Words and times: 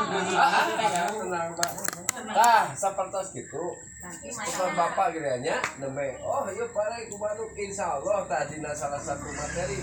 Ah, 0.00 0.64
tenang 1.12 1.50
pak 1.52 1.70
nah 2.30 2.72
seperti 2.72 3.42
gitu 3.44 3.76
Bapak 4.00 4.68
bapak 4.72 5.06
kiranya 5.12 5.60
nembe 5.76 6.16
oh 6.24 6.48
iya 6.48 6.64
pak 6.72 7.04
kumaha 7.12 7.36
insya 7.52 8.00
Allah 8.00 8.24
tadi 8.24 8.56
salah 8.72 8.96
satu 8.96 9.28
materi. 9.28 9.76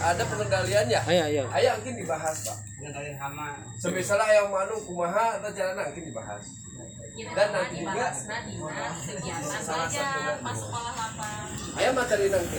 Ada 0.00 0.24
pengendaliannya 0.24 1.00
Ayo 1.04 1.22
ayo. 1.28 1.44
ayo 1.52 1.70
mungkin 1.76 1.94
dibahas 2.00 2.36
pak. 2.48 2.56
Ngendalin 2.80 3.16
hama. 3.20 3.60
Semisal 3.76 4.16
yang 4.32 4.48
manu 4.48 4.80
kumaha 4.88 5.36
atau 5.36 5.52
jalan 5.52 5.76
mungkin 5.76 6.04
dibahas. 6.08 6.44
Dan 7.20 7.48
nanti 7.52 7.84
juga. 7.84 8.08
kegiatan 9.04 9.60
salah 9.60 9.88
satu 9.92 10.40
pas 10.40 10.56
sekolah 10.56 10.92
lapang 10.96 11.44
Ayo 11.76 11.90
materi 11.92 12.26
nanti. 12.32 12.58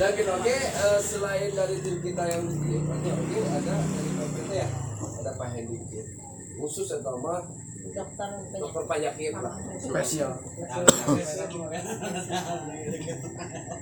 Dan 0.00 0.10
oke 0.40 0.56
eh, 0.56 1.00
selain 1.04 1.50
dari 1.52 1.76
tim 1.84 1.96
kita 2.00 2.24
yang 2.32 2.48
di 2.48 2.80
oke 2.80 3.38
ada 3.44 3.74
dari 3.76 4.10
PPT 4.16 4.50
ya, 4.56 4.68
ada 5.24 5.40
Pak 5.40 5.56
Hendi 5.56 5.80
khusus 6.60 6.92
atau 7.00 7.16
mah 7.16 7.40
dokter 7.96 8.28
dokter 8.60 8.82
penyakit 8.84 9.32
lah 9.40 9.56
spesial. 9.80 10.36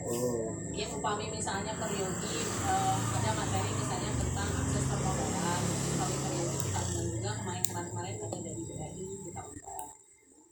Oh. 0.06 0.55
ya 0.70 0.86
upami 0.95 1.27
misalnya 1.34 1.74
periodik 1.74 2.47
eh, 2.47 2.97
ada 3.19 3.30
materi 3.34 3.70
misalnya 3.74 4.10
tentang 4.23 4.50
akses 4.55 4.84
permodalan 4.86 5.62
upami 5.66 6.16
periodik 6.23 6.60
kita 6.62 6.80
undang 6.83 7.09
juga 7.10 7.30
kemarin 7.42 7.62
kemarin 7.66 7.88
kemarin 7.91 8.14
ada 8.22 8.38
dari 8.38 8.62
BDI 8.62 9.06
kita 9.27 9.41
undang 9.42 9.86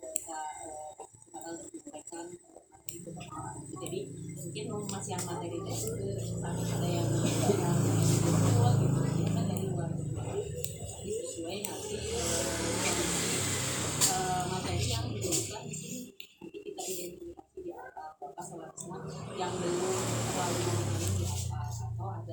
kita 0.03 0.41
eh, 0.59 0.91
materi 1.31 2.95
itu 2.99 3.11
permodalan 3.15 3.55
jadi 3.79 4.01
mungkin 4.43 4.65
masih 4.91 5.11
yang 5.15 5.25
materi 5.27 5.59
tapi 5.63 6.63
ada 6.67 6.89
yang 6.91 7.09
yang 7.55 7.79
betul 8.27 8.73
gitu 8.83 8.90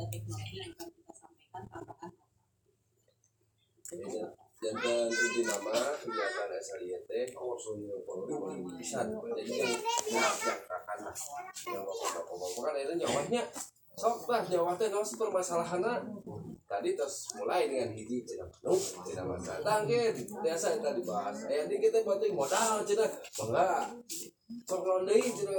teknologi 0.08 0.56
yang 0.60 0.72
akan 0.76 0.90
kita 0.92 1.14
sampaikan 1.14 1.64
tambahan 1.68 2.12
dan 4.58 4.74
ini 4.74 5.42
nama 5.46 5.74
kegiatan 6.02 6.50
SLIT 6.50 7.12
kalau 7.32 7.56
ini 8.58 8.72
bisa 8.74 9.06
jadi 9.06 9.54
yang 9.54 9.72
jangkakan 10.18 10.98
lah 11.06 11.16
bapak-bapak 12.18 12.62
kan 12.66 12.74
itu 12.82 12.94
nyawanya 12.98 13.42
sok 13.98 14.30
lah 14.30 14.42
nyawa 14.46 14.74
teh 14.78 14.90
naon 14.94 15.06
sih 15.06 15.18
permasalahannya 15.18 15.94
tadi 16.68 16.94
terus 16.94 17.32
mulai 17.40 17.66
dengan 17.66 17.90
hiji 17.96 18.22
cina 18.28 18.46
nu 18.62 18.78
cina 18.78 19.24
masalah 19.26 19.64
tangke 19.64 20.14
biasa 20.42 20.78
yang 20.78 20.82
tadi 20.86 21.02
bahas 21.02 21.38
eh 21.50 21.66
ini 21.66 21.76
kita 21.82 22.06
penting 22.06 22.36
modal 22.38 22.84
cina. 22.86 23.06
Enggak 23.42 23.90
sok 24.70 25.06
deui 25.08 25.32
cina 25.34 25.58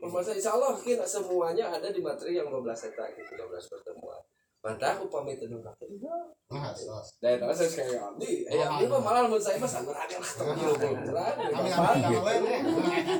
permasalahan 0.00 0.40
insya 0.40 0.52
Allah 0.56 0.72
mungkin 0.74 0.98
semuanya 1.04 1.64
ada 1.70 1.88
di 1.92 2.00
materi 2.00 2.40
yang 2.40 2.48
15 2.48 2.88
eta 2.90 3.04
gitu 3.14 3.32
13 3.36 3.72
pertemuan 3.76 4.20
Mantap, 4.60 5.00
aku 5.00 5.08
pamit 5.08 5.40
dulu 5.40 5.64
kakek. 5.64 5.88
Nah. 6.52 6.68
Dari 7.16 7.40
tahu 7.40 7.48
saya 7.48 7.64
sekali 7.64 7.96
abdi, 7.96 8.44
eh 8.44 8.60
abdi 8.60 8.84
mah 8.92 9.00
malah 9.00 9.24
menurut 9.24 9.40
saya 9.40 9.56
mah 9.56 9.64
sangat 9.64 9.96
ada 9.96 10.20
lah 10.20 10.32
di 10.36 10.36
Kami 10.36 10.60
bapak 11.08 11.32
ngambil 11.96 12.12
gitu. 12.12 12.12
gawe 12.12 12.34
nih. 12.44 12.60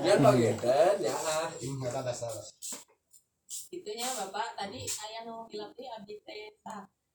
Jangan 0.04 0.20
bagian 0.20 0.56
ya. 1.00 1.14
Hmm, 1.16 1.80
eta 1.88 2.00
dasar. 2.04 2.32
itunya 3.70 4.04
bapak 4.04 4.58
tadi 4.58 4.82
ayah 4.82 5.22
nu 5.24 5.46
bilang 5.46 5.70
teh 5.78 5.86
abdi 5.86 6.18
teh 6.26 6.50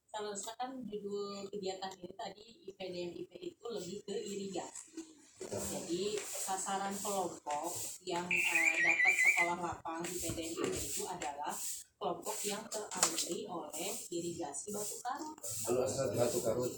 seharusnya 0.08 0.56
kan 0.56 0.72
judul 0.88 1.44
kegiatan 1.52 1.92
ini 2.00 2.16
tadi 2.16 2.46
IPDMIP 2.64 3.32
itu 3.36 3.66
lebih 3.68 4.00
ke 4.08 4.16
irigasi 4.16 5.04
jadi 5.52 6.04
sasaran 6.22 6.96
kelompok 7.00 7.72
yang 8.06 8.26
eh, 8.30 8.76
dapat 8.82 9.14
sekolah 9.14 9.58
lapang 9.62 10.02
di 10.06 10.18
PDMIP 10.18 10.74
itu 10.74 11.04
adalah 11.06 11.54
kelompok 11.96 12.38
yang 12.46 12.62
teraliri 12.68 13.48
oleh 13.50 13.92
irigasi 14.12 14.76
batu 14.76 14.96
karut. 15.02 15.36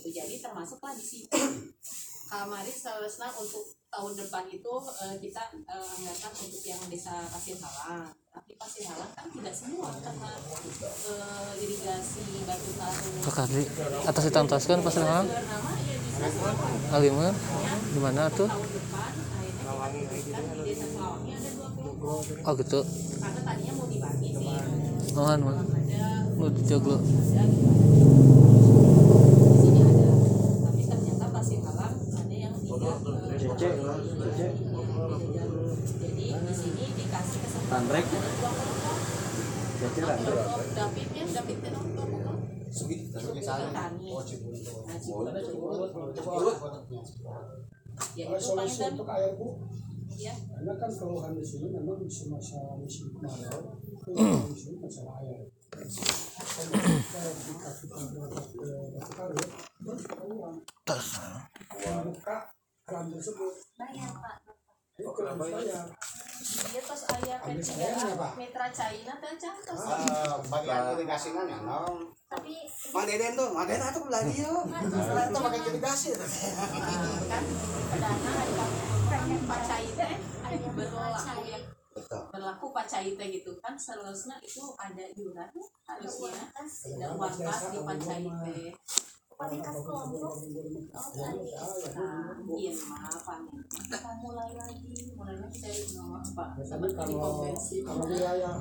gitu. 0.00 0.08
Jadi 0.14 0.34
termasuklah 0.40 0.94
di 0.94 1.04
situ. 1.04 1.40
Kamari 2.28 2.68
seharusnya 2.68 3.32
untuk 3.40 3.72
tahun 3.88 4.12
depan 4.12 4.44
itu 4.52 4.74
eh, 5.04 5.16
kita 5.16 5.42
eh, 5.64 5.88
anggarkan 5.96 6.32
untuk 6.44 6.62
yang 6.64 6.80
desa 6.92 7.24
pasir 7.28 7.56
halang. 7.56 8.12
Tapi 8.28 8.52
pasir 8.60 8.84
halang 8.84 9.12
kan 9.16 9.28
tidak 9.32 9.54
semua 9.56 9.90
karena 10.00 10.32
eh, 11.08 11.52
irigasi 11.64 12.44
batu 12.44 12.70
karang 12.76 13.04
Kak 13.24 13.34
Kadri, 13.34 13.64
atas 14.04 14.22
ditantaskan 14.28 14.78
pas 14.84 14.94
nama 15.00 15.24
nama 15.24 15.97
Aliman 16.90 17.34
di 17.94 17.98
mana 18.02 18.26
tuh? 18.34 18.50
kan 18.50 19.14
Oh 22.42 22.54
gitu. 22.58 22.80
Oh 25.18 25.26
anu, 25.26 25.50
ada 25.50 25.62
nu 26.38 26.46
di 26.50 26.62
joglo. 26.66 26.98
ada 26.98 27.02
di 33.38 33.42
sini 36.54 36.86
ada 40.06 40.34
tapi 40.74 41.02
Petani. 43.48 44.06
Oh, 44.12 44.22
Cibuntu. 44.24 44.72
Nah. 44.84 44.98
Cikurut. 46.12 46.56
ya 48.14 48.24
Ada 48.30 48.38
itu 48.38 48.46
solusi 48.46 48.82
untuk 48.94 49.08
air 49.10 49.32
bu? 49.34 49.48
Ya 50.18 50.34
karena 50.34 50.72
kan 50.78 50.90
keluhan 50.90 51.32
di 51.34 51.44
sini 51.46 51.66
memang 51.70 51.98
di 52.02 52.10
masalah 52.30 52.74
musim 52.78 53.10
kemarau 53.14 53.78
di 54.50 54.56
sini 54.56 54.76
masalah 54.82 55.14
air. 55.22 55.46
Terus 60.86 61.08
membuka 61.86 62.36
keran 62.86 63.06
tersebut. 63.12 63.54
Bayar 63.78 64.10
pak 64.18 64.57
itu 64.98 65.10
harus 65.14 65.38
bayar 65.38 65.86
dia 66.48 66.82
pas 66.82 67.00
ayah 67.18 67.38
Ambil 67.38 67.60
P3 67.60 67.66
sayangnya, 67.66 68.14
Pak. 68.14 68.32
Mitra 68.34 68.66
China 68.70 69.12
teh 69.20 69.32
cantos 69.38 69.78
Eh, 69.78 70.36
bagian 70.48 70.82
irigasinya 70.96 71.42
nih, 71.44 71.58
no. 71.60 71.80
tapi 72.26 72.54
Madeden 72.90 73.32
tuh, 73.34 73.48
Madeden 73.52 73.84
atuh 73.84 74.02
belah 74.06 74.22
dia. 74.26 74.48
Setelah 74.48 75.24
itu 75.28 75.38
pakai 75.38 75.60
irigasi. 75.66 76.08
kan 76.18 77.42
dana 77.94 78.30
ada 78.32 78.66
pacai 79.48 79.86
teh 79.92 80.12
berlaku 80.72 81.40
ya 81.44 81.58
Betul. 81.92 82.22
berlaku 82.30 82.66
pacai 82.70 83.08
teh 83.18 83.28
gitu 83.28 83.50
kan 83.58 83.74
seharusnya 83.74 84.36
itu 84.40 84.62
ada 84.78 85.04
iuran 85.14 85.50
harusnya 85.84 86.32
ada 86.54 87.06
uang 87.12 87.34
kas 87.38 87.62
di 87.70 87.78
pacai 87.82 88.22
teh 88.24 88.70
nah 89.38 89.54
iya 92.58 92.74
maaf 92.90 93.22
kita 93.70 94.10
mulai 94.18 94.50
lagi 94.58 95.14
mulainya 95.14 95.46
kita 95.54 95.70
nomor 95.94 96.26
apa 96.26 96.58
tapi 96.58 96.90
seperti 96.90 97.14
konvensi 97.14 97.76
kalau 97.86 98.10
wilayah 98.10 98.58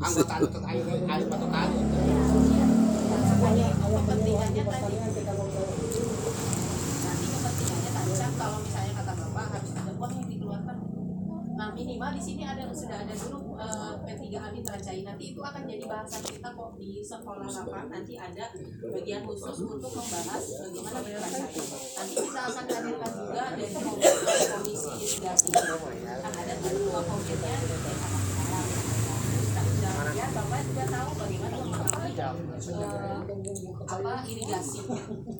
Anggota 0.00 0.34
batu 0.40 0.58
kayu. 0.64 0.82
awalnya 3.36 3.68
awal 3.84 4.00
kepentingannya 4.00 4.62
tadi 4.64 4.80
pertanian 4.80 5.10
kita 5.12 5.32
ngobrol 5.36 5.68
nanti 7.04 7.26
kepentingannya 7.36 7.90
tadi 7.92 8.12
kan 8.16 8.32
kalau 8.40 8.58
misalnya 8.64 8.92
kata 8.96 9.12
bapak 9.12 9.44
harus 9.52 9.70
ada 9.76 9.92
uang 9.92 10.12
yang 10.16 10.28
dikeluarkan 10.32 10.76
nah 11.52 11.68
minimal 11.82 12.14
di 12.14 12.22
sini 12.22 12.42
ada 12.46 12.70
sudah 12.70 12.94
ada 13.02 13.10
dulu 13.10 13.58
eh, 13.58 13.92
P3A 14.06 14.54
Mitra 14.54 14.78
Cai 14.78 15.02
nanti 15.02 15.34
itu 15.34 15.40
akan 15.42 15.62
jadi 15.66 15.84
bahasan 15.90 16.22
kita 16.22 16.48
kok 16.54 16.70
di 16.78 17.02
sekolah 17.02 17.48
lapang 17.50 17.90
nanti 17.90 18.14
ada 18.14 18.54
bagian 18.86 19.26
khusus 19.26 19.56
untuk 19.66 19.90
membahas 19.90 20.44
bagaimana 20.62 20.98
Mitra 21.02 21.26
Cai 21.26 21.50
nanti 21.98 22.14
kita 22.22 22.40
akan 22.46 22.64
hadirkan 22.70 23.12
juga 23.18 23.44
dari 23.58 23.66
komisi, 23.74 24.14
komisi 24.46 24.90
irigasi 25.02 25.48
kan 25.50 26.32
ada 26.38 26.54
dua 26.70 27.00
komitennya 27.02 27.58
ya 30.12 30.26
bapak 30.28 30.60
juga 30.68 30.84
tahu 30.92 31.10
bagaimana 31.18 31.56
mempengaruhi 31.56 32.12
eh, 32.12 32.30
apa 33.88 34.12
irigasi. 34.28 34.78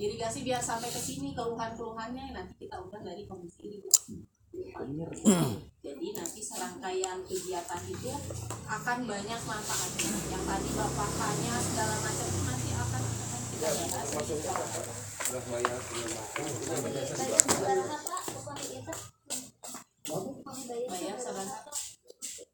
Irigasi 0.01 0.39
biar 0.43 0.63
sampai 0.65 0.89
ke 0.89 0.97
sini 0.97 1.37
keluhan-keluhannya 1.37 2.33
nanti 2.33 2.57
kita 2.57 2.81
undang 2.81 3.05
dari 3.05 3.29
komisi 3.29 3.63
irigasi 3.69 4.25
serangkaian 6.63 7.19
kegiatan 7.27 7.83
itu 7.91 8.15
akan 8.71 8.99
banyak 9.03 9.41
manfaatnya. 9.51 10.15
Yang 10.31 10.45
tadi 10.47 10.71
bapak 10.79 11.11
tanya 11.19 11.59
segala 11.59 11.99
macam 11.99 12.23
itu 12.23 12.41
nanti 12.47 12.71
akan 12.71 13.03
akan 13.03 13.43
kita 13.51 13.67
bahas. 13.75 14.87
Udah 15.27 15.43
bayar 15.51 15.83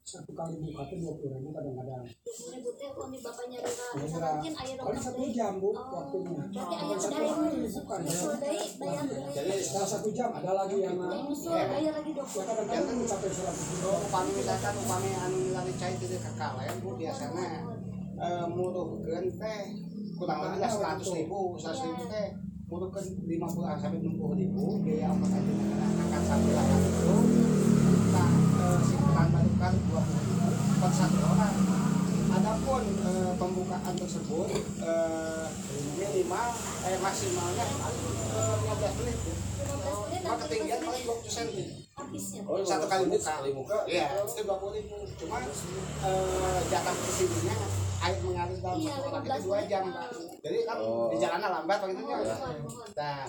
satu 0.08 0.32
kali 0.32 0.56
buka 0.56 0.88
tuh 0.88 0.96
dua 1.04 1.12
puluh 1.20 1.36
ribu 1.36 1.52
kadang-kadang 1.52 2.00
di 2.48 3.18
bapaknya 3.24 3.58
Rira 3.60 3.86
Ya, 3.88 4.00
misalkan 4.00 4.32
mungkin 4.38 4.54
ayah 4.54 4.74
kali 4.78 4.92
dokter 4.92 5.02
satu 5.02 5.22
jam 5.32 5.52
bu 5.60 5.70
Oh, 5.72 5.84
waktunya. 5.92 6.30
berarti 6.30 6.74
ayah 6.78 6.96
Bukan 7.68 8.00
bayar 8.78 9.04
jadi 9.34 9.52
setelah 9.60 9.88
satu 9.88 10.08
jam 10.12 10.28
ada 10.32 10.50
lagi 10.54 10.76
yang 10.80 10.96
lagi 10.98 11.20
ya 11.44 11.64
dokter 12.14 12.42
kadang-kadang 12.44 12.96
mencapai 13.00 13.30
seratus 13.32 13.64
ribu 13.72 13.88
upami 13.88 14.30
misalkan 14.36 14.74
upami 14.80 15.10
anu 15.16 15.38
lari 15.52 15.72
cai 15.76 15.94
teh 15.98 16.18
kakak 16.20 16.52
lain 16.56 16.76
bu 16.80 16.90
biasanya 16.96 17.46
eh 18.18 18.44
teh 19.38 19.60
kurang 20.18 20.38
lebih 20.42 20.58
lah 20.60 20.70
seratus 20.70 21.08
ribu 21.14 21.40
seratus 21.56 21.82
ribu 21.86 22.02
teh 22.10 22.26
muruhkeun 22.68 23.04
lima 23.24 23.46
puluh 23.48 23.68
sampai 23.80 23.98
enam 24.04 24.14
puluh 24.20 24.36
ribu 24.36 24.64
biaya 24.84 25.08
ongkos 25.08 25.32
aja 25.32 25.52
akan 26.04 26.22
sampai 26.26 26.50
delapan 26.52 26.78
ribu 26.84 27.14
nah 28.12 28.28
eh, 28.60 28.80
dua 29.88 30.00
puluh 30.04 30.22
ribu 30.28 30.48
per 30.78 30.90
satu 30.92 31.18
orang 31.24 31.77
Adapun 32.48 32.80
eh, 33.04 33.32
pembukaan 33.36 33.92
tersebut 33.92 34.48
eh, 34.80 35.46
minimal 35.94 36.48
eh 36.80 36.96
maksimalnya 36.96 37.60
paling 37.76 38.08
eh, 38.24 38.56
15 38.72 38.98
menit 38.98 39.16
bu. 39.20 39.32
15 39.68 39.68
menit 40.00 40.20
Maka 40.24 40.32
nanti 40.32 40.44
ketinggian 40.48 40.78
itu 40.78 40.86
paling 40.88 41.04
20 41.04 41.28
cm. 41.28 41.58
oh 42.48 42.64
Satu 42.64 42.86
kali 42.88 43.04
buka. 43.04 43.20
sekali 43.20 43.50
buka 43.52 43.76
Iya, 43.84 44.24
itu 44.24 44.40
dua 44.40 44.56
puluh 44.56 44.72
ribu. 44.74 44.96
Cuma 45.14 45.44
eh, 45.44 46.58
jatah 46.64 46.94
ke 46.94 47.10
sininya 47.12 47.54
air 48.00 48.16
mengalir 48.24 48.56
dalam 48.56 48.76
Iya, 48.80 48.94
satu 48.94 49.06
orang 49.06 49.22
15 49.22 49.28
itu 49.28 49.44
dua 49.44 49.60
jam. 49.68 49.82
Pak. 49.86 50.08
Jadi 50.40 50.58
kan 50.64 50.76
Oh. 50.80 51.06
di 51.12 51.16
jalanan 51.20 51.50
lambat 51.52 51.78
begitu 51.84 52.00
ya. 52.00 52.16
Mohon. 52.16 52.56
Nah, 52.96 53.22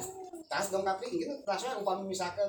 tas 0.48 0.66
dong 0.72 0.88
tapi 0.88 1.06
gitu. 1.12 1.34
Rasanya 1.44 1.76
upami 1.76 2.08
misalkan 2.08 2.48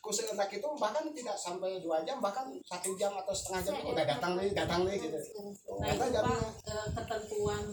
kursi 0.00 0.24
entak 0.24 0.48
itu 0.50 0.64
bahkan 0.74 1.04
tidak 1.10 1.36
sampai 1.36 1.76
dua 1.78 2.00
jam 2.00 2.18
bahkan 2.18 2.48
satu 2.62 2.96
jam 2.96 3.12
atau 3.14 3.30
setengah 3.30 3.60
jam 3.62 3.74
udah 3.86 4.04
datang 4.06 4.32
nih 4.34 4.48
datang 4.50 4.80
nih 4.82 4.96
gitu 4.96 5.18
Nah 5.76 5.88
itu 5.88 6.00
Kata 6.00 6.00
Pak 6.00 6.08
jamnya. 6.10 6.48
eh, 6.66 6.88
ketentuan 6.90 7.64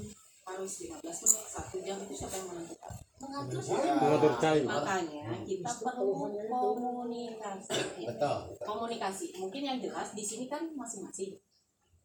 harus 0.44 0.74
15 0.80 1.04
menit 1.04 1.46
satu 1.46 1.78
jam 1.82 1.98
itu 1.98 2.14
siapa 2.14 2.36
yang 2.36 2.48
menentukan? 2.50 2.94
mengatur 3.18 3.60
mengatur 3.98 4.34
cai 4.38 4.62
Makanya 4.62 5.26
kita 5.42 5.72
perlu 5.74 6.14
komunikasi. 6.46 7.74
ya. 7.98 8.08
betul 8.08 8.38
Komunikasi. 8.62 9.26
Mungkin 9.36 9.62
yang 9.64 9.78
jelas 9.82 10.14
di 10.14 10.22
sini 10.22 10.46
kan 10.46 10.70
masing-masing. 10.70 11.34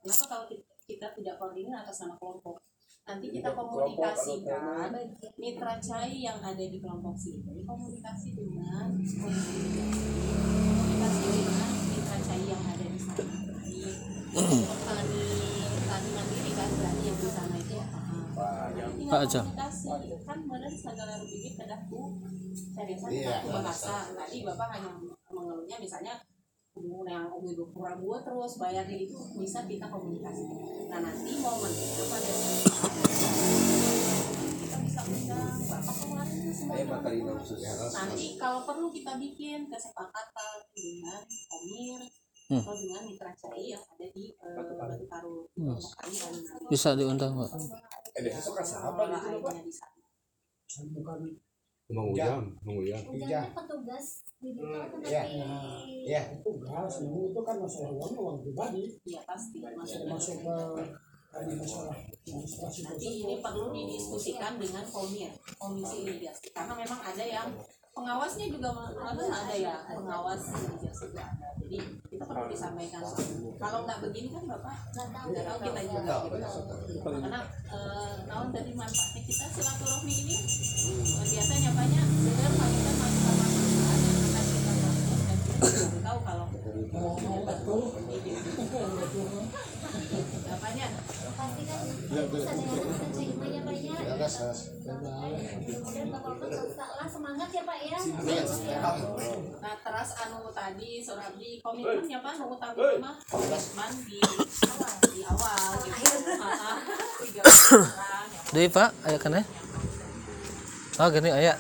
Kenapa 0.01 0.25
kalau 0.27 0.45
kita, 0.49 0.65
kita 0.83 1.07
tidak 1.13 1.35
koordinir 1.37 1.77
atas 1.77 2.01
nama 2.01 2.17
kelompok? 2.17 2.57
Nanti 3.03 3.27
kita 3.35 3.51
komunikasikan 3.51 4.95
mitra 5.35 5.75
cai 5.83 6.23
yang 6.23 6.39
ada 6.39 6.63
di 6.63 6.79
kelompok 6.79 7.19
sini. 7.19 7.67
Komunikasi 7.67 8.39
dengan 8.39 8.95
komunikasi 8.95 11.27
dengan 11.35 11.71
mitra 11.91 12.19
cai 12.23 12.43
yang 12.47 12.63
ada 12.63 12.85
di 12.87 13.01
sana. 13.03 13.35
Di 14.33 14.65
tani 14.87 15.27
tani 15.83 16.09
mandiri 16.15 16.53
kan 16.55 16.71
berarti 16.79 17.03
yang 17.03 17.19
di 17.19 17.29
sana 17.29 17.57
itu. 17.59 17.79
Tinggal 18.97 19.11
Pak 19.11 19.21
Aja. 19.27 19.41
komunikasi. 19.43 19.91
Kan 20.23 20.39
badan 20.47 20.75
segala 20.79 21.19
rupiah 21.19 21.53
kedahku 21.59 22.01
saya 22.73 22.85
biasa 22.89 23.07
bahasa 23.49 23.95
tadi 24.17 24.39
bapak 24.45 24.69
hanya 24.77 24.91
mengeluhnya 25.33 25.77
misalnya 25.81 26.15
umur 26.73 27.05
yang 27.05 27.29
dua 27.29 27.69
puluh 27.69 27.89
ribu 27.93 28.17
terus 28.25 28.57
bayarnya 28.57 28.97
itu 28.97 29.17
bisa 29.37 29.69
kita 29.69 29.87
komunikasi 29.93 30.43
nah 30.89 31.05
nanti 31.05 31.33
momennya 31.37 32.05
pada 32.09 32.33
saat 32.33 32.61
kita 34.57 34.77
bisa 34.81 35.01
undang 35.05 35.53
bapak 35.69 35.97
kemarin 36.01 36.39
itu 36.49 37.33
khusus 37.37 37.61
nanti 37.93 38.27
kalau 38.41 38.65
perlu 38.65 38.89
kita 38.89 39.21
bikin 39.21 39.69
kesepakatan 39.69 40.57
dengan 40.73 41.21
komir 41.49 42.01
Hmm. 42.51 42.59
atau 42.59 42.75
dengan 42.75 43.07
mitra 43.07 43.33
cai 43.33 43.71
yang 43.73 43.81
ada 43.81 44.07
di 44.13 44.35
eh, 44.35 44.53
Batu 44.77 45.07
Taru 45.09 45.47
Hmm. 45.57 45.79
Bisa 46.69 46.93
diundang 46.99 47.33
pak. 47.39 47.49
Eh 48.19 48.23
besok 48.29 48.59
kan 48.59 48.67
di 48.67 49.17
sini 49.17 49.39
pak 49.41 49.57
bukan 50.93 51.17
Mang 51.93 52.09
Ujang 52.11 52.41
Mang 52.65 52.77
Ujang 52.81 53.03
ujangnya 53.07 53.43
petugas 53.53 54.07
di 54.43 54.51
Hmm, 54.53 54.91
tetapi 54.91 55.07
iya. 55.07 55.23
Iya. 55.87 56.23
tugas 56.43 56.93
yang 56.99 57.15
itu 57.31 57.41
kan 57.47 57.57
masalah 57.63 57.91
uang 57.95 58.13
uang 58.19 58.39
pribadi 58.43 58.85
Iya 59.07 59.21
pasti 59.23 59.63
maksudnya. 59.63 60.11
masuk 60.11 60.37
ke 60.43 60.57
masalah 61.33 61.97
Nanti 62.83 63.09
ini 63.25 63.41
perlu 63.41 63.73
didiskusikan 63.73 64.61
dengan 64.61 64.85
komir, 64.85 65.33
komisi 65.57 66.05
irigasi 66.05 66.53
karena 66.53 66.77
memang 66.77 67.01
ada 67.01 67.25
yang 67.25 67.49
pengawasnya 67.93 68.47
juga 68.53 68.69
ada 69.01 69.25
ada 69.25 69.55
ya 69.57 69.75
pengawas 69.89 70.43
irigasi 70.53 71.09
juga 71.09 71.23
ada. 71.25 71.49
Jadi 71.57 71.79
kita 72.11 72.25
perlu 72.29 72.45
disampaikan. 72.53 73.01
Kalau 73.63 73.79
nggak 73.87 73.99
begini 74.03 74.29
kan 74.29 74.43
bapak 74.45 74.75
nggak 74.91 75.07
tahu 75.09 75.27
nggak 75.31 75.45
tahu 75.47 75.59
kita 75.63 75.81
juga. 75.87 76.15
gitu. 76.27 76.99
Karena 76.99 77.41
eh, 77.71 78.15
tahun 78.27 78.49
dari 78.51 78.73
manfaatnya 78.75 79.23
kita 79.23 79.45
silaturahmi 79.49 80.15
ini 80.19 80.37
eh, 80.37 81.27
biasanya 81.31 81.71
banyak 81.73 82.07
dengar 82.11 82.51
kita 82.53 82.93
masukan 82.93 83.35
masukan 83.39 83.99
yang 84.03 84.19
akan 84.19 84.45
kita 84.51 84.73
proses 84.75 85.21
dan 85.23 85.39
kita 85.47 85.99
tahu 86.03 86.19
kalau 86.27 86.47
mau 86.91 87.15
mau 87.17 87.41
betul. 87.47 87.83
Bapaknya. 90.43 90.87
Pasti 91.33 91.63
kan 91.65 91.81
bisa 92.29 92.51
dengan 92.53 92.77
dengan 92.77 93.11
ceritanya 93.11 93.61
banyak 93.65 93.81
Ya, 94.03 94.15
gas, 94.19 94.35
gas. 94.37 94.59
kemudian 94.85 96.07
bapak-bapak 96.11 96.49
nggak 96.51 96.65
usah 96.69 96.89
Nah, 99.63 99.75
terus 99.85 100.11
anu 100.25 100.49
tadi 100.57 101.05
Surabdi 101.05 101.61
komitmen 101.61 102.09
ya 102.09 102.25
Pak, 102.25 102.41
nu 102.41 102.57
utama 102.57 102.81
mah 102.97 103.15
komitmen 103.29 103.93
di 104.09 104.19
awal, 104.25 104.93
di 105.13 105.21
awal 105.21 105.69
gitu. 105.85 106.33
Heeh. 106.43 106.77
Tiga 107.21 107.41
orang 107.45 108.29
ya. 108.33 108.41
Deui 108.53 108.69
pak 108.69 108.93
aya 109.05 109.17
kan 109.17 109.37
ya 109.37 109.43
oh 111.01 111.09
gini 111.09 111.33
aya 111.33 111.57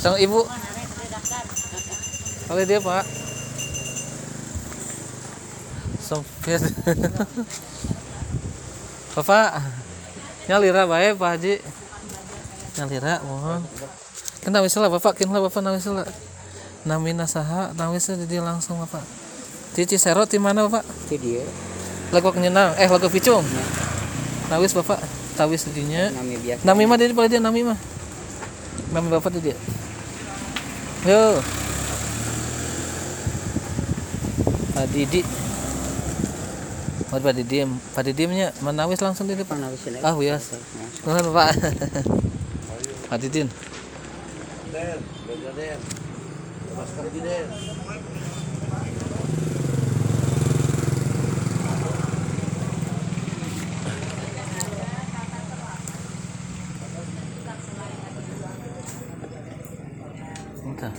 sang 0.00 0.16
ibu. 0.16 0.40
Oleh 2.52 2.68
dia 2.68 2.84
pak. 2.84 3.04
Sempit 6.02 6.58
bapak 9.16 9.48
nyalira 10.48 10.84
bae 10.84 11.16
pak 11.16 11.28
haji 11.36 11.54
nyalira 12.78 13.20
mohon 13.24 13.60
kan 14.42 14.50
nawis 14.50 14.74
lah 14.78 14.90
bapak 14.90 15.22
kin 15.22 15.30
lah 15.30 15.40
bapak 15.44 15.60
nawis 15.60 15.86
lah 15.90 16.08
namina 16.82 17.28
saha 17.28 17.70
nawis 17.76 18.08
jadi 18.08 18.42
langsung 18.42 18.80
bapak 18.82 19.02
Cici 19.72 19.96
Serot 19.96 20.28
di 20.28 20.36
mana 20.36 20.68
bapak? 20.68 20.84
itu 21.08 21.16
dia 21.16 21.44
Lagu 22.12 22.28
nyenang, 22.36 22.76
eh 22.76 22.84
lagu 22.92 23.08
picung. 23.08 23.40
Nawis 24.52 24.76
bapak, 24.76 25.00
tawis 25.32 25.64
dinya. 25.72 26.12
namanya 26.12 26.38
biasa 26.44 26.62
Nami 26.68 26.84
mah 26.84 27.00
pada 27.00 27.28
dia 27.32 27.40
nami 27.40 27.64
mah. 27.64 27.78
Nami 28.92 29.08
bapak 29.08 29.32
dia. 29.40 29.56
Yo. 31.08 31.40
Pak 34.76 34.86
Didi. 34.92 35.24
Oh, 37.08 37.16
Pak 37.16 37.32
Didi, 37.32 37.64
Pak 37.96 38.02
Didimnya 38.04 38.52
menawis 38.60 39.00
langsung 39.00 39.24
di 39.24 39.32
depan. 39.32 39.56
Lagi? 39.56 40.04
Ah, 40.04 40.12
bias. 40.12 40.52
Nuhun 41.08 41.32
Pak. 41.32 41.52
Pak 43.12 43.22
Didin. 43.22 43.50
Den 44.72 44.98
Den 45.28 45.56
Den 45.56 46.76
masker 46.76 47.02
di 47.02 47.20
Den 47.20 47.46
Entah. 60.64 60.92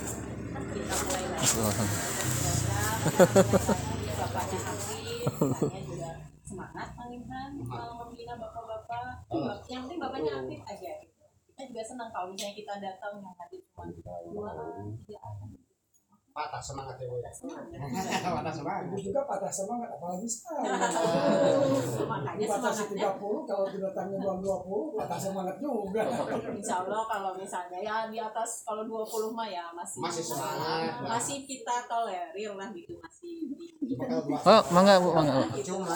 Kita 5.39 5.92
senang 11.93 12.09
kalau 12.09 12.27
misalnya 12.27 12.55
kita 12.55 12.73
datang 12.79 13.13
yang 13.17 13.35
hadir 13.35 13.61
cuma 13.63 13.85
dua, 13.85 14.49
tiga 14.99 15.19
orang. 15.21 15.53
Patah 16.33 16.57
semangat 16.57 16.97
ya, 16.97 17.05
Bu. 17.05 17.21
ya. 17.21 17.29
Semangat. 17.29 17.77
Patah 18.33 18.49
semangat. 18.51 18.83
Ibu 18.89 18.97
juga 18.97 19.21
patah 19.21 19.53
semangat 19.53 19.89
apalagi 19.93 20.25
sekarang 20.25 20.65
Makanya 22.09 22.45
batasi 22.57 22.89
semangatnya 22.89 23.13
30 23.13 23.45
kalau 23.45 23.65
datangnya 23.69 24.17
jam 24.17 24.37
20 24.41 24.97
patah 24.97 25.19
semangat 25.21 25.55
juga 25.61 26.01
Insya 26.57 26.75
Allah 26.81 27.03
kalau 27.05 27.31
misalnya 27.37 27.77
ya 27.77 28.09
di 28.09 28.17
atas 28.17 28.65
kalau 28.65 28.81
20 28.81 29.29
mah 29.29 29.45
ya 29.45 29.69
masih 29.71 30.01
Masih 30.01 30.25
semangat. 30.25 31.05
masih 31.05 31.37
kita 31.45 31.85
tolerir 31.85 32.57
lah 32.57 32.69
gitu 32.73 32.97
masih 32.97 33.29
di- 33.53 33.53
dua- 33.53 33.72
Oh, 34.43 34.61
mangga 34.71 34.95
Bu, 34.99 35.09
mangga. 35.11 35.43
Cuma. 35.59 35.95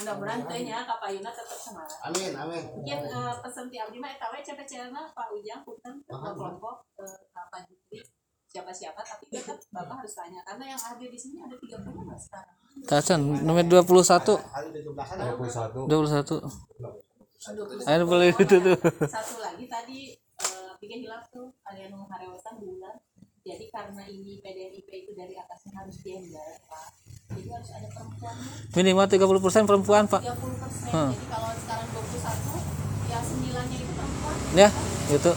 mudah-mudahan 0.00 0.40
teh 0.48 0.60
nya 0.64 0.84
kapayuna 0.84 1.30
tetap 1.32 1.58
semangat. 1.60 1.98
Amin, 2.08 2.32
amin. 2.36 2.62
mungkin 2.72 2.98
eh, 3.04 3.34
pesan 3.40 3.68
ti 3.68 3.76
abdi 3.76 4.00
mah 4.00 4.12
eta 4.12 4.32
we 4.32 4.40
cepet 4.40 4.68
Pak 4.88 5.28
Ujang 5.36 5.60
punten 5.64 5.94
ke 6.04 6.12
kelompok 6.12 6.84
eh, 7.00 8.04
siapa-siapa 8.50 9.00
tapi 9.00 9.30
tetap 9.30 9.56
bapak 9.70 10.04
harus 10.04 10.14
tanya. 10.16 10.40
Karena 10.42 10.74
yang 10.74 10.80
hadir 10.80 11.08
di 11.08 11.20
sini 11.20 11.38
ada 11.44 11.54
30 11.54 11.86
nggak 11.86 12.20
sekarang 12.20 12.56
Tacan 12.86 13.20
nomor 13.44 13.64
21 13.66 14.40
Hari 14.40 14.68
17-an 14.72 15.16
ada 15.20 15.32
21 15.36 15.86
21 15.86 17.88
Ayo 17.88 18.04
boleh 18.04 18.36
itu 18.36 18.56
tuh. 18.60 18.76
Satu 19.08 19.40
lagi 19.40 19.64
tadi 19.64 20.12
eh, 20.16 20.72
pikir 20.76 21.08
hilaf 21.08 21.24
tuh 21.32 21.48
ada 21.64 21.80
yang 21.80 21.96
mengharewatan 21.96 22.54
bulan 22.60 23.00
jadi 23.40 23.64
karena 23.72 24.02
ini 24.06 24.40
PDNIP 24.44 24.88
itu 24.88 25.12
dari 25.16 25.34
atasnya 25.36 25.72
harus 25.80 25.96
gender 26.04 26.60
pak. 26.68 26.88
Jadi 27.30 27.48
harus 27.48 27.70
ada 27.72 27.88
perempuannya. 27.88 28.52
Minimal 28.74 29.06
30% 29.06 29.68
perempuan 29.68 30.04
pak. 30.10 30.22
30 30.22 30.60
persen. 30.60 30.90
Jadi 30.90 31.26
kalau 31.30 31.50
sekarang 31.56 31.88
21 31.94 33.10
ya 33.10 33.18
sembilannya 33.24 33.76
itu 33.80 33.92
perempuan. 33.96 34.36
Ya 34.54 34.68
gitu 35.10 35.32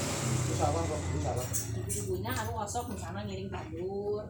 ibu-ibunya 2.04 2.32
anu 2.36 2.52
ngosok 2.56 2.86
misalnya 2.94 3.22
ngiring 3.28 3.50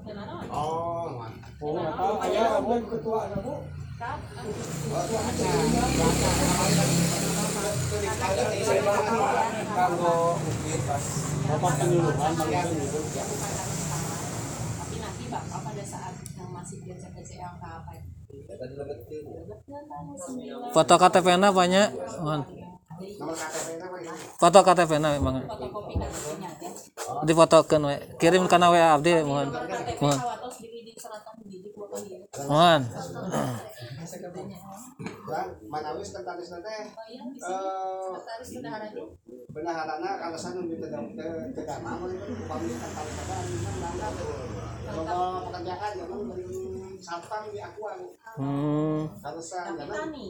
gimana 0.04 0.32
Oh, 0.50 1.20
mantap. 1.20 1.52
Oh, 1.62 1.78
tahu 1.78 2.16
ayah 2.26 2.62
buat 2.62 2.84
ketua 2.90 3.18
ada 3.28 3.38
bu. 3.42 3.56
kan 3.94 4.18
Kanggo 9.84 10.40
mungkin 10.40 10.80
pas 10.88 11.04
Bapak 11.44 11.72
penyuluhan 11.76 12.32
bukan 12.40 12.68
tapi 14.80 14.96
nanti 15.04 15.24
bapak 15.28 15.60
pada 15.60 15.84
saat 15.84 16.14
yang 16.40 16.50
masih 16.56 16.78
kerja-kerja 16.88 17.36
yang 17.36 17.60
apa 17.60 17.92
foto 20.72 20.96
KTP 20.96 21.28
na 21.36 21.52
banyak 21.52 21.92
mohon 22.24 22.48
Nomor 23.04 23.36
KTP-nya 23.36 23.86
apa 23.90 23.98
ya? 24.00 24.14
foto 24.40 24.60
KTP 24.64 24.92
na 25.04 25.10
memang. 25.20 25.36
Fotokopi 25.44 25.94
KTP-nya 26.00 26.48
aja 26.48 26.53
difotokan 27.28 27.82
we 27.88 27.96
kirim 28.20 28.46
kana 28.48 28.72
WA 28.74 28.96
abdi 28.96 29.22
mohon 29.24 29.50
mohon. 30.02 30.20
Di 31.44 31.60
di 31.62 31.70
foto 31.72 31.96
mohon. 32.50 32.82
Manawis 35.68 36.10
di 36.14 36.46
sini 36.46 36.70
eh 36.70 36.86
sekretaris 37.42 38.50
bendaharanya 38.54 39.04
benaharana 39.50 40.10
mau 41.84 42.06
itu 42.08 42.34
bangga 42.48 42.88
kalau 44.84 45.48
pekerjaan 45.48 45.94
memang 45.96 46.22
di 47.50 47.60
akuan 47.64 48.00
hmm. 48.38 49.02
tapi 49.24 49.42
memang 49.80 49.88
tani. 49.90 50.28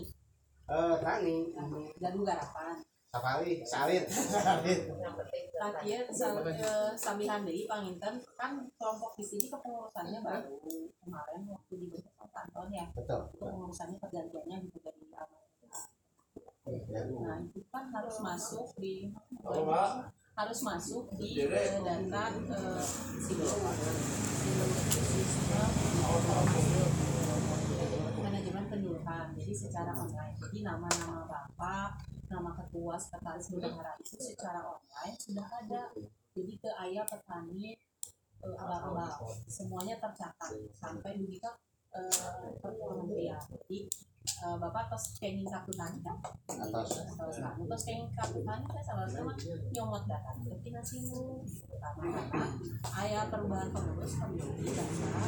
Eh 0.70 0.96
tani. 1.02 1.36
Dan 2.00 2.14
garapan 2.24 2.76
safari 3.14 3.62
sawit 3.62 4.10
sawit 4.10 4.90
Tadi 5.54 5.96
ya 5.96 6.02
eh, 6.04 7.40
deui 7.46 7.64
panginten 7.70 8.20
kan 8.36 8.52
kelompok 8.76 9.16
di 9.16 9.24
sini 9.24 9.46
kepengurusannya 9.48 10.20
baru 10.20 10.60
kemarin 11.00 11.42
waktu 11.48 11.74
dibentuk 11.78 12.12
kantor 12.20 12.68
ya. 12.74 12.90
Betul 12.92 13.32
kepengurusannya 13.38 13.96
pergantiannya 14.02 14.58
gitu 14.68 14.78
dari 14.84 15.08
awal. 15.14 15.46
Ya, 16.90 17.02
Nah 17.06 17.38
itu 17.48 17.64
kan 17.72 17.94
harus 17.96 18.18
masuk 18.20 18.76
di 18.82 19.14
harus 20.34 20.60
masuk 20.66 21.06
di 21.16 21.48
eh, 21.48 21.80
data 21.80 22.24
eh, 22.34 22.84
manajemen 28.20 28.66
penyuluhan 28.68 29.28
jadi 29.38 29.54
secara 29.56 29.96
online. 29.96 30.36
Jadi 30.44 30.60
nama-nama 30.66 31.24
bapak 31.30 32.13
nama 32.34 32.50
ketua 32.58 32.98
sekretaris 32.98 33.54
bendahara 33.54 33.94
itu 34.02 34.18
secara 34.18 34.66
online 34.66 35.18
sudah 35.22 35.46
ada 35.46 35.94
jadi 36.34 36.54
ke 36.58 36.70
ayah 36.90 37.06
petani 37.06 37.78
eh, 38.42 38.56
abal-abal 38.58 39.30
semuanya 39.46 40.02
tercatat 40.02 40.58
sampai 40.74 41.14
ke 41.22 41.52
eh, 41.94 42.50
per 42.58 42.74
kementerian 42.74 43.38
jadi 43.38 43.80
eh, 44.26 44.56
bapak 44.58 44.90
tos 44.90 45.22
kenging 45.22 45.46
kartu 45.46 45.70
tani 45.78 46.02
kan 46.02 46.18
atas 46.58 47.06
terus 47.06 47.38
kamu 47.38 47.70
terus 47.70 47.84
kenging 47.86 48.10
kartu 48.18 48.42
tani 48.42 48.66
kan 48.66 48.82
salah 48.82 49.06
sama 49.06 49.38
nyomot 49.70 50.02
data 50.10 50.34
tapi 50.34 50.70
nasi 50.74 51.06
pertama 51.70 52.04
kata 52.10 52.46
ayah 53.06 53.30
perubahan 53.30 53.70
pengurus 53.70 54.18
komisi 54.18 54.74
data 54.74 54.94
saya 54.98 55.22